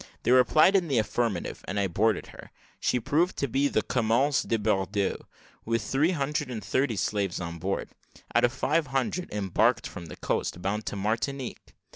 They 0.23 0.31
replied 0.31 0.75
in 0.75 0.87
the 0.87 0.97
affirmative; 0.97 1.63
and 1.67 1.79
I 1.79 1.85
boarded 1.85 2.25
her. 2.33 2.49
She 2.79 2.99
proved 2.99 3.37
to 3.37 3.47
be 3.47 3.67
the 3.67 3.83
Commerce 3.83 4.41
de 4.41 4.57
Bordeaux, 4.57 5.27
with 5.63 5.83
three 5.83 6.09
hundred 6.09 6.49
and 6.49 6.65
thirty 6.65 6.95
slaves 6.95 7.39
on 7.39 7.59
board, 7.59 7.89
out 8.33 8.43
of 8.43 8.51
five 8.51 8.87
hundred 8.87 9.31
embarked 9.31 9.85
from 9.85 10.07
the 10.07 10.15
coast, 10.15 10.59
bound 10.59 10.87
to 10.87 10.95
Martinique. 10.95 11.75